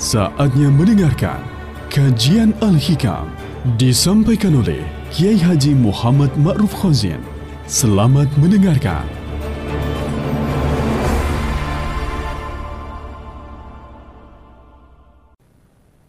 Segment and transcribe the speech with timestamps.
[0.00, 1.44] Saatnya mendengarkan
[1.92, 3.28] kajian Al-Hikam
[3.76, 4.80] disampaikan oleh
[5.12, 7.20] Kiai Haji Muhammad Ma'ruf Khazin.
[7.68, 9.04] Selamat mendengarkan.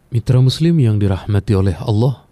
[0.08, 2.24] Mitra Muslim yang dirahmati oleh Allah,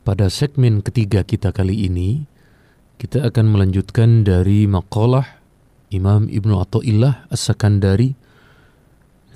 [0.00, 2.24] pada segmen ketiga kita kali ini,
[2.96, 5.28] kita akan melanjutkan dari makalah
[5.92, 8.23] Imam Ibnu Atta'illah As-Sakandari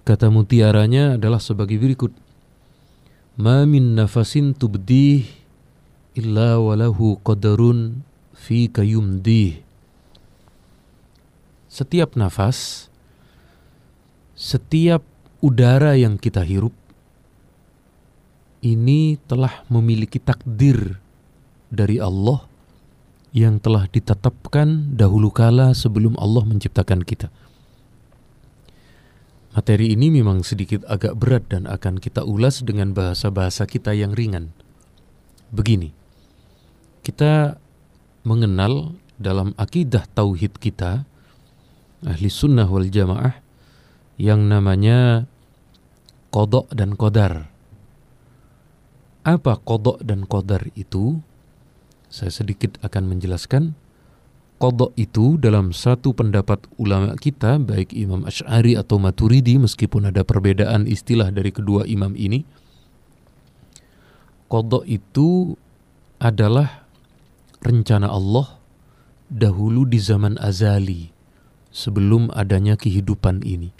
[0.08, 2.16] Kata mutiaranya adalah sebagai berikut.
[3.36, 5.28] Ma min nafasin tubdih
[6.16, 8.00] illa walahu qadarun
[8.32, 9.60] fi kayumdih.
[11.68, 12.88] Setiap nafas,
[14.32, 15.04] setiap
[15.44, 16.72] udara yang kita hirup,
[18.64, 20.96] ini telah memiliki takdir
[21.68, 22.48] dari Allah
[23.36, 27.28] yang telah ditetapkan dahulu kala sebelum Allah menciptakan kita.
[29.58, 34.54] Materi ini memang sedikit agak berat dan akan kita ulas dengan bahasa-bahasa kita yang ringan.
[35.50, 35.90] Begini,
[37.02, 37.58] kita
[38.22, 41.02] mengenal dalam akidah tauhid kita,
[42.06, 43.42] ahli sunnah wal jamaah,
[44.14, 45.26] yang namanya
[46.30, 47.50] kodok dan kodar.
[49.26, 51.18] Apa kodok dan kodar itu?
[52.06, 53.74] Saya sedikit akan menjelaskan
[54.58, 60.90] kodok itu dalam satu pendapat ulama kita, baik Imam Ash'ari atau Maturidi, meskipun ada perbedaan
[60.90, 62.42] istilah dari kedua imam ini,
[64.50, 65.54] kodok itu
[66.18, 66.90] adalah
[67.62, 68.58] rencana Allah
[69.30, 71.14] dahulu di zaman azali,
[71.70, 73.70] sebelum adanya kehidupan ini.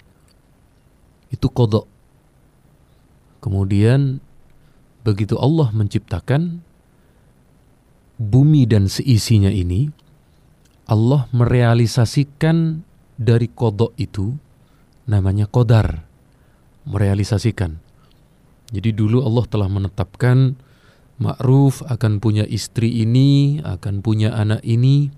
[1.27, 1.85] Itu kodok.
[3.43, 4.23] Kemudian
[5.03, 6.63] begitu Allah menciptakan
[8.19, 9.91] bumi dan seisinya ini,
[10.89, 12.81] Allah merealisasikan
[13.13, 14.33] dari kodok itu
[15.05, 16.01] namanya kodar.
[16.89, 17.77] Merealisasikan.
[18.73, 20.57] Jadi dulu Allah telah menetapkan
[21.19, 25.11] Ma'ruf akan punya istri ini, akan punya anak ini,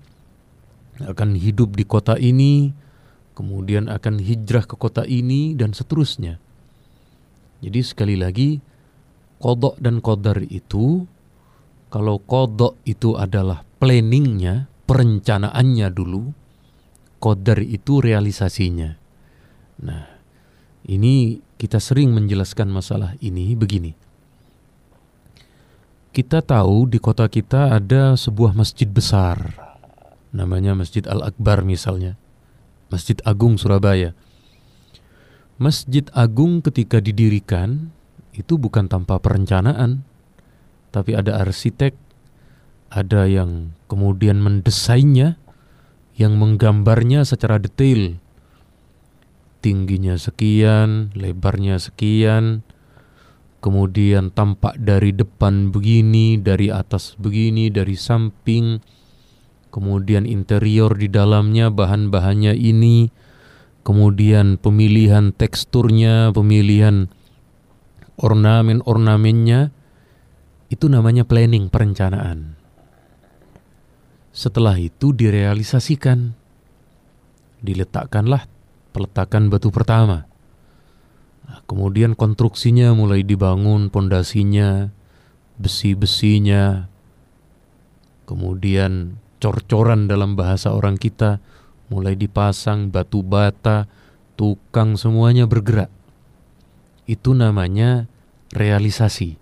[0.98, 2.74] akan hidup di kota ini,
[3.38, 6.42] kemudian akan hijrah ke kota ini, dan seterusnya.
[7.62, 8.58] Jadi sekali lagi,
[9.38, 11.06] kodok dan kodar itu,
[11.86, 16.36] kalau kodok itu adalah planningnya, perencanaannya dulu,
[17.16, 18.92] kodar itu realisasinya.
[19.80, 20.04] Nah,
[20.84, 23.96] ini kita sering menjelaskan masalah ini begini.
[26.12, 29.56] Kita tahu di kota kita ada sebuah masjid besar,
[30.28, 32.20] namanya Masjid Al-Akbar misalnya,
[32.92, 34.12] Masjid Agung Surabaya.
[35.56, 37.96] Masjid Agung ketika didirikan
[38.36, 40.04] itu bukan tanpa perencanaan,
[40.92, 41.96] tapi ada arsitek,
[42.92, 45.40] ada yang kemudian mendesainnya,
[46.20, 48.20] yang menggambarnya secara detail.
[49.64, 52.60] Tingginya sekian, lebarnya sekian,
[53.64, 58.82] kemudian tampak dari depan begini, dari atas begini, dari samping,
[59.72, 63.08] kemudian interior di dalamnya bahan-bahannya ini,
[63.86, 67.08] kemudian pemilihan teksturnya, pemilihan
[68.18, 69.72] ornamen-ornamennya,
[70.68, 72.51] itu namanya planning, perencanaan.
[74.32, 76.32] Setelah itu direalisasikan.
[77.62, 78.48] Diletakkanlah
[78.90, 80.24] peletakan batu pertama.
[81.46, 84.88] Nah, kemudian konstruksinya mulai dibangun, pondasinya,
[85.60, 86.88] besi-besinya,
[88.26, 91.38] kemudian cor-coran dalam bahasa orang kita,
[91.92, 93.86] mulai dipasang batu bata,
[94.34, 95.92] tukang semuanya bergerak.
[97.04, 98.08] Itu namanya
[98.56, 99.36] realisasi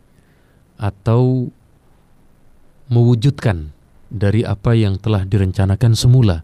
[0.80, 1.52] atau
[2.90, 3.70] mewujudkan
[4.10, 6.42] dari apa yang telah direncanakan semula.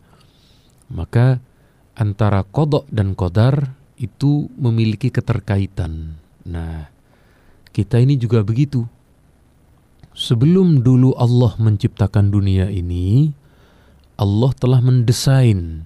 [0.87, 1.43] Maka
[1.99, 6.15] antara kodok dan kodar itu memiliki keterkaitan.
[6.47, 6.87] Nah,
[7.75, 8.87] kita ini juga begitu.
[10.17, 13.35] Sebelum dulu Allah menciptakan dunia ini,
[14.17, 15.85] Allah telah mendesain,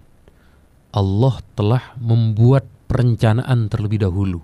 [0.95, 4.39] Allah telah membuat perencanaan terlebih dahulu.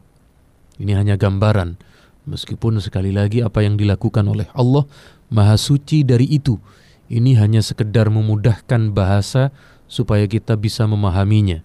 [0.83, 1.79] Ini hanya gambaran,
[2.27, 4.91] meskipun sekali lagi apa yang dilakukan oleh Allah
[5.31, 6.59] Maha Suci dari itu
[7.07, 9.55] ini hanya sekedar memudahkan bahasa
[9.87, 11.63] supaya kita bisa memahaminya.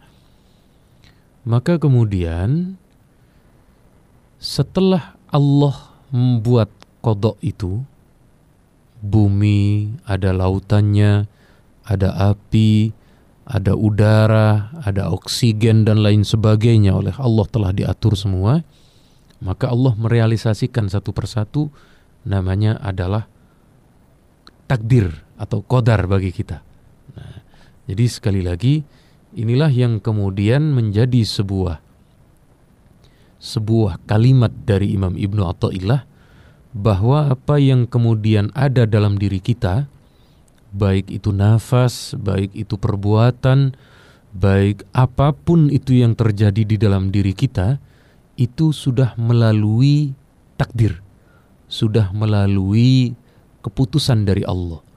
[1.42, 2.78] Maka kemudian
[4.38, 6.70] setelah Allah membuat
[7.02, 7.82] kodok itu,
[9.02, 11.26] bumi, ada lautannya,
[11.82, 12.94] ada api,
[13.50, 18.62] ada udara, ada oksigen dan lain sebagainya oleh Allah telah diatur semua,
[19.42, 21.74] maka Allah merealisasikan satu persatu
[22.22, 23.26] namanya adalah
[24.70, 26.62] takdir atau kodar bagi kita.
[27.18, 27.42] Nah,
[27.90, 28.86] jadi sekali lagi
[29.34, 31.82] inilah yang kemudian menjadi sebuah
[33.42, 36.06] sebuah kalimat dari Imam Ibnu Athaillah
[36.78, 39.90] bahwa apa yang kemudian ada dalam diri kita,
[40.72, 43.74] baik itu nafas, baik itu perbuatan,
[44.32, 47.82] baik apa pun itu yang terjadi di dalam diri kita,
[48.38, 50.14] itu sudah melalui
[50.56, 51.02] takdir,
[51.66, 53.18] sudah melalui
[53.66, 54.91] keputusan dari Allah.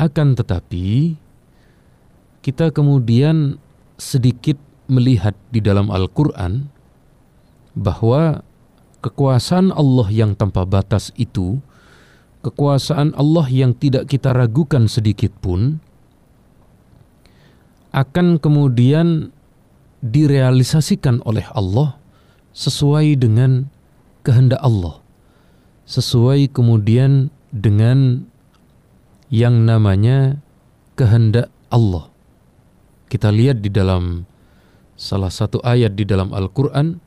[0.00, 1.12] Akan tetapi,
[2.40, 3.60] kita kemudian
[4.00, 4.56] sedikit
[4.88, 6.72] melihat di dalam Al-Quran
[7.76, 8.40] bahwa
[9.04, 11.60] kekuasaan Allah yang tanpa batas itu,
[12.40, 15.84] kekuasaan Allah yang tidak kita ragukan sedikit pun,
[17.92, 19.36] akan kemudian
[20.00, 22.00] direalisasikan oleh Allah
[22.56, 23.68] sesuai dengan
[24.24, 25.04] kehendak Allah,
[25.84, 28.24] sesuai kemudian dengan
[29.30, 30.42] yang namanya
[30.98, 32.10] kehendak Allah.
[33.06, 34.26] Kita lihat di dalam
[34.98, 36.98] salah satu ayat di dalam Al-Quran,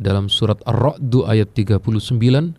[0.00, 2.58] dalam surat Ar-Ra'd ayat 39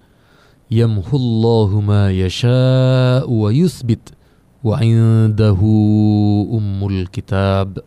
[0.66, 4.18] Yamhullahu ma yasha'u wa yuthbit
[4.66, 5.70] wa indahu
[6.50, 7.86] ummul kitab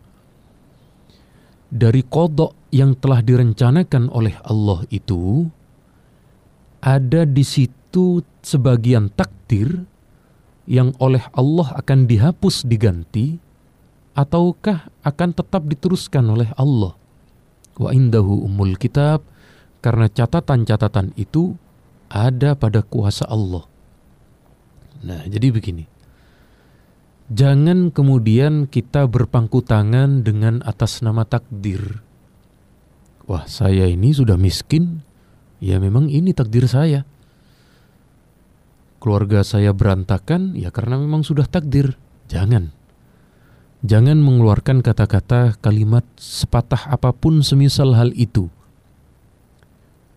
[1.67, 5.51] dari kodok yang telah direncanakan oleh Allah itu
[6.79, 9.83] ada di situ sebagian takdir
[10.69, 13.41] yang oleh Allah akan dihapus diganti
[14.13, 16.93] ataukah akan tetap diteruskan oleh Allah
[17.81, 19.25] wa indahu ummul kitab
[19.81, 21.57] karena catatan-catatan itu
[22.11, 23.65] ada pada kuasa Allah.
[24.99, 25.87] Nah, jadi begini.
[27.29, 32.01] Jangan kemudian kita berpangku tangan dengan atas nama takdir.
[33.29, 35.05] Wah, saya ini sudah miskin,
[35.61, 37.05] ya memang ini takdir saya.
[38.99, 41.95] Keluarga saya berantakan, ya karena memang sudah takdir.
[42.27, 42.75] Jangan.
[43.79, 48.51] Jangan mengeluarkan kata-kata kalimat sepatah apa pun semisal hal itu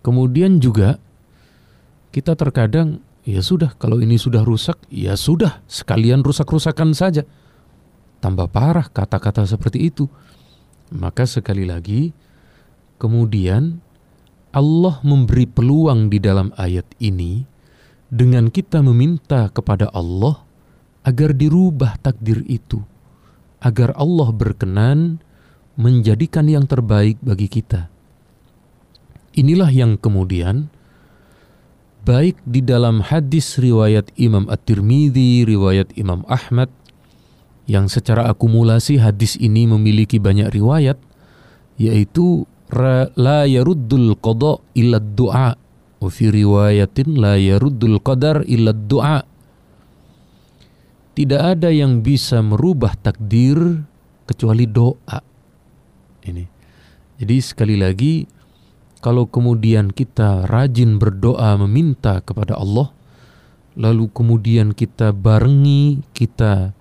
[0.02, 0.98] Kemudian juga
[2.10, 7.22] kita terkadang ya sudah kalau ini sudah rusak ya sudah sekalian rusak-rusakan saja.
[8.18, 10.10] Tambah parah kata-kata seperti itu.
[10.90, 12.10] Maka sekali lagi
[12.98, 13.78] kemudian
[14.52, 17.46] Allah memberi peluang di dalam ayat ini
[18.12, 20.44] dengan kita meminta kepada Allah
[21.00, 22.84] agar dirubah takdir itu,
[23.64, 25.24] agar Allah berkenan
[25.80, 27.88] menjadikan yang terbaik bagi kita.
[29.32, 30.68] Inilah yang kemudian
[32.04, 36.68] baik di dalam hadis riwayat Imam At-Tirmidzi, riwayat Imam Ahmad
[37.64, 41.00] yang secara akumulasi hadis ini memiliki banyak riwayat
[41.80, 42.44] yaitu
[43.16, 45.61] la yaruddul qada illa du'a
[46.02, 49.22] wa fi riwayatin la yaruddul qadar illa du'a.
[51.12, 53.86] Tidak ada yang bisa merubah takdir
[54.26, 55.20] kecuali doa.
[56.26, 56.44] Ini.
[57.22, 58.26] Jadi sekali lagi
[58.98, 62.90] kalau kemudian kita rajin berdoa meminta kepada Allah,
[63.78, 66.72] lalu kemudian kita barengi, kita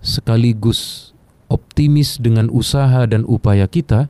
[0.00, 1.12] sekaligus
[1.52, 4.08] optimis dengan usaha dan upaya kita,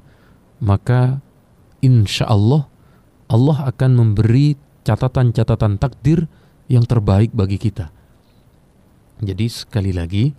[0.62, 1.22] maka
[1.82, 2.71] insya Allah
[3.32, 6.28] Allah akan memberi catatan-catatan takdir
[6.68, 7.88] yang terbaik bagi kita.
[9.24, 10.36] Jadi sekali lagi,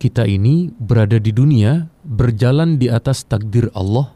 [0.00, 4.14] kita ini berada di dunia berjalan di atas takdir Allah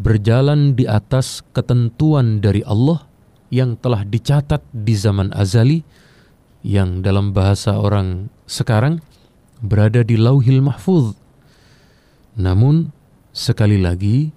[0.00, 3.04] berjalan di atas ketentuan dari Allah
[3.52, 5.84] yang telah dicatat di zaman azali
[6.64, 9.04] yang dalam bahasa orang sekarang
[9.60, 11.12] berada di lauhil mahfuz.
[12.34, 12.88] Namun
[13.36, 14.32] sekali lagi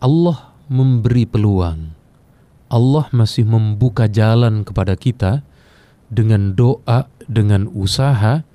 [0.00, 1.98] Allah memberi peluang.
[2.70, 5.42] Allah masih membuka jalan kepada kita
[6.06, 8.46] dengan doa, dengan usaha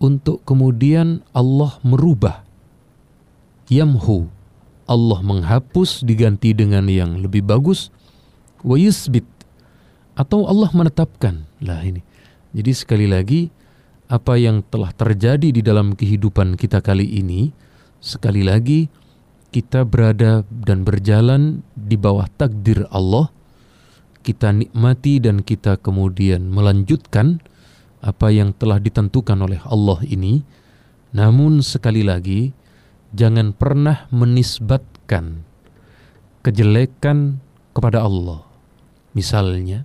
[0.00, 2.48] untuk kemudian Allah merubah.
[3.68, 4.32] Yamhu
[4.88, 7.92] Allah menghapus diganti dengan yang lebih bagus.
[8.64, 9.28] Wa yusbit
[10.16, 11.44] atau Allah menetapkan.
[11.60, 12.00] Lah ini.
[12.56, 13.52] Jadi sekali lagi
[14.08, 17.48] apa yang telah terjadi di dalam kehidupan kita kali ini
[18.02, 18.92] sekali lagi
[19.52, 23.28] kita berada dan berjalan di bawah takdir Allah
[24.24, 27.38] kita nikmati dan kita kemudian melanjutkan
[28.02, 30.42] apa yang telah ditentukan oleh Allah ini
[31.12, 32.56] namun sekali lagi
[33.12, 35.44] jangan pernah menisbatkan
[36.42, 37.38] kejelekan
[37.72, 38.44] kepada Allah.
[39.12, 39.84] Misalnya,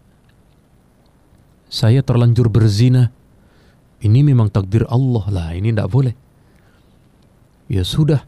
[1.68, 3.14] saya terlanjur berzina,
[4.02, 6.16] ini memang takdir Allah lah, ini tidak boleh.
[7.68, 8.24] Ya sudah,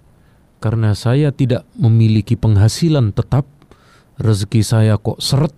[0.60, 3.48] karena saya tidak memiliki penghasilan tetap,
[4.20, 5.56] rezeki saya kok seret,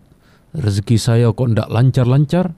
[0.53, 2.53] rezeki saya kok tidak lancar-lancar,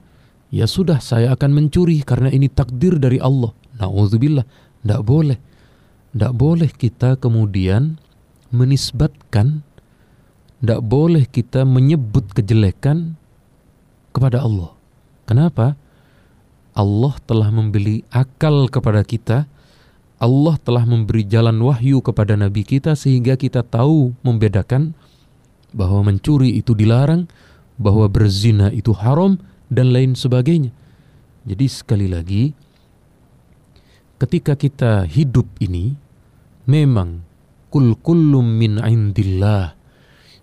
[0.52, 3.52] ya sudah saya akan mencuri karena ini takdir dari Allah.
[3.80, 4.46] Nauzubillah,
[4.84, 5.38] tidak boleh
[6.14, 7.98] tidak boleh kita kemudian
[8.54, 9.66] menisbatkan
[10.62, 13.18] tidak boleh kita menyebut kejelekan
[14.14, 14.72] kepada Allah.
[15.26, 15.74] Kenapa?
[16.72, 19.50] Allah telah membeli akal kepada kita.
[20.22, 24.94] Allah telah memberi jalan wahyu kepada nabi kita sehingga kita tahu membedakan
[25.74, 27.26] bahwa mencuri itu dilarang,
[27.74, 30.70] bahwa berzina itu haram dan lain sebagainya.
[31.44, 32.54] Jadi sekali lagi
[34.16, 35.98] ketika kita hidup ini
[36.64, 37.20] memang
[37.68, 39.74] kul kullum min indillah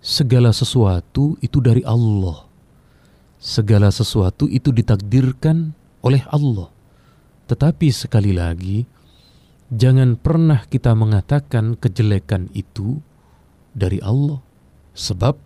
[0.03, 2.45] segala sesuatu itu dari Allah.
[3.41, 5.73] Segala sesuatu itu ditakdirkan
[6.05, 6.69] oleh Allah.
[7.49, 8.85] Tetapi sekali lagi,
[9.71, 12.99] jangan pernah kita mengatakan kejelekan itu
[13.71, 14.43] dari Allah.
[14.91, 15.39] Sebab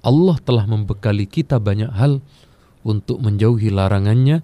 [0.00, 2.24] Allah telah membekali kita banyak hal
[2.80, 4.40] untuk menjauhi larangannya,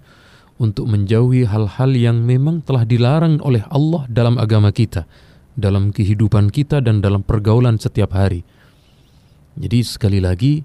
[0.61, 5.09] untuk menjauhi hal-hal yang memang telah dilarang oleh Allah dalam agama kita,
[5.57, 8.45] dalam kehidupan kita dan dalam pergaulan setiap hari.
[9.57, 10.61] Jadi sekali lagi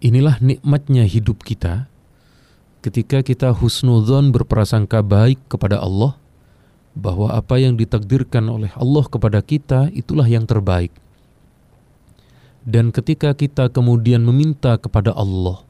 [0.00, 1.90] inilah nikmatnya hidup kita
[2.80, 6.14] ketika kita husnudzon berprasangka baik kepada Allah
[6.96, 10.90] bahwa apa yang ditakdirkan oleh Allah kepada kita itulah yang terbaik.
[12.66, 15.62] Dan ketika kita kemudian meminta kepada Allah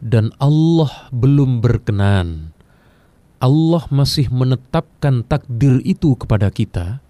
[0.00, 2.56] dan Allah belum berkenan,
[3.36, 7.04] Allah masih menetapkan takdir itu kepada kita.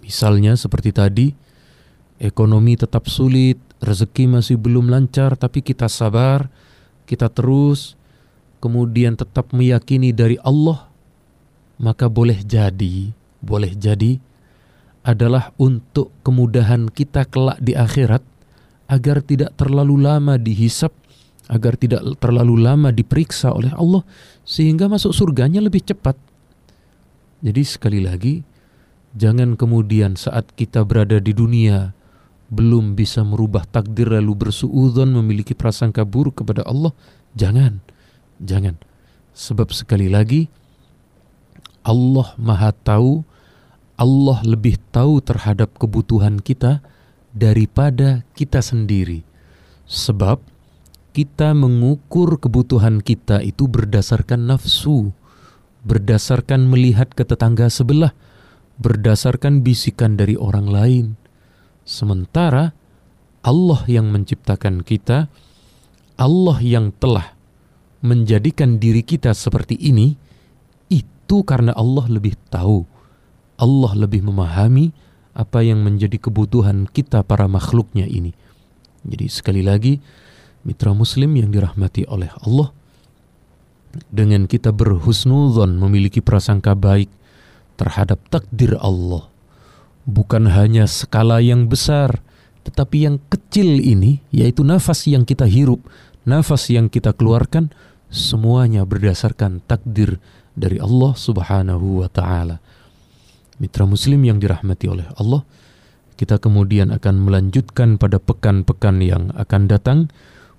[0.00, 1.26] Misalnya seperti tadi,
[2.16, 6.48] ekonomi tetap sulit, rezeki masih belum lancar, tapi kita sabar,
[7.04, 7.94] kita terus,
[8.58, 10.87] kemudian tetap meyakini dari Allah,
[11.78, 14.18] maka boleh jadi, boleh jadi
[15.06, 18.20] adalah untuk kemudahan kita kelak di akhirat
[18.90, 20.90] agar tidak terlalu lama dihisap,
[21.48, 24.04] agar tidak terlalu lama diperiksa oleh Allah
[24.44, 26.18] sehingga masuk surganya lebih cepat.
[27.40, 28.42] Jadi sekali lagi,
[29.14, 31.94] jangan kemudian saat kita berada di dunia
[32.48, 36.92] belum bisa merubah takdir lalu bersuudzon memiliki prasangka buruk kepada Allah,
[37.36, 37.80] jangan.
[38.40, 38.80] Jangan.
[39.36, 40.48] Sebab sekali lagi
[41.88, 43.24] Allah Maha tahu,
[43.96, 46.84] Allah lebih tahu terhadap kebutuhan kita
[47.32, 49.24] daripada kita sendiri.
[49.88, 50.44] Sebab
[51.16, 55.16] kita mengukur kebutuhan kita itu berdasarkan nafsu,
[55.88, 58.12] berdasarkan melihat ke tetangga sebelah,
[58.76, 61.06] berdasarkan bisikan dari orang lain
[61.88, 62.76] Sementara
[63.40, 65.32] Allah yang menciptakan kita,
[66.20, 67.32] Allah yang telah
[68.04, 70.20] menjadikan diri kita seperti ini,
[70.88, 72.84] itu karena Allah lebih tahu,
[73.60, 74.92] Allah lebih memahami
[75.38, 78.34] apa yang menjadi kebutuhan kita para makhluknya ini.
[79.06, 80.02] Jadi sekali lagi,
[80.66, 82.74] mitra muslim yang dirahmati oleh Allah,
[84.10, 87.08] dengan kita berhusnuzon memiliki prasangka baik
[87.78, 89.30] terhadap takdir Allah,
[90.04, 92.20] bukan hanya skala yang besar,
[92.66, 95.80] tetapi yang kecil ini, yaitu nafas yang kita hirup,
[96.26, 97.70] nafas yang kita keluarkan,
[98.10, 100.20] semuanya berdasarkan takdir
[100.58, 102.58] dari Allah Subhanahu wa Ta'ala.
[103.62, 105.42] Mitra Muslim yang dirahmati oleh Allah,
[106.18, 109.98] kita kemudian akan melanjutkan pada pekan-pekan yang akan datang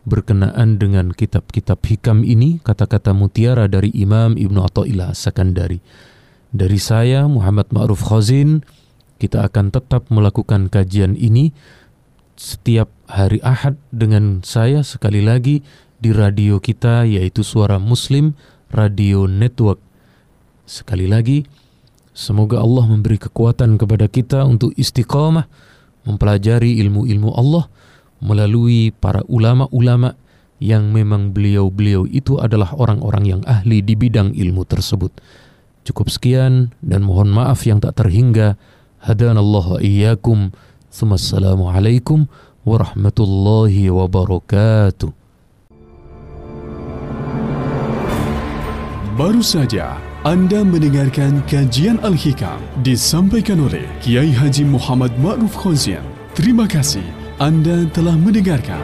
[0.07, 5.83] berkenaan dengan kitab-kitab hikam ini, kata-kata mutiara dari Imam Ibnu Athaillah Sakandari.
[6.49, 8.65] Dari saya Muhammad Ma'ruf Khazin,
[9.19, 11.51] kita akan tetap melakukan kajian ini
[12.39, 15.59] setiap hari Ahad dengan saya sekali lagi
[15.99, 18.31] di radio kita yaitu Suara Muslim
[18.71, 19.88] Radio Network.
[20.69, 21.41] Sekali lagi,
[22.13, 25.49] semoga Allah memberi kekuatan kepada kita untuk istiqamah
[26.05, 27.65] mempelajari ilmu-ilmu Allah
[28.21, 30.13] melalui para ulama-ulama
[30.61, 35.09] yang memang beliau-beliau itu adalah orang-orang yang ahli di bidang ilmu tersebut.
[35.89, 38.53] Cukup sekian dan mohon maaf yang tak terhingga.
[39.01, 40.53] Hadanallahu iyyakum.
[40.93, 42.29] Assalamualaikum
[42.61, 45.09] warahmatullahi wabarakatuh.
[49.17, 56.03] Baru saja anda mendengarkan kajian Al-Hikam disampaikan oleh Kiai Haji Muhammad Ma'ruf Khozien.
[56.35, 57.07] Terima kasih
[57.39, 58.83] Anda telah mendengarkan.